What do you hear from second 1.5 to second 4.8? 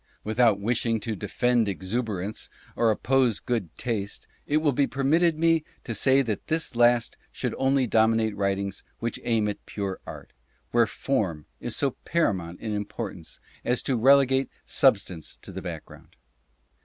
exuber ance, or oppose "good taste," it will